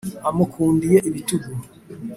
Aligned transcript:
amukinduye 0.29 0.97
ibitugu, 1.09 1.49